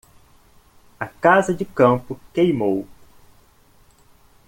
[0.99, 2.87] A casa de campo queimou.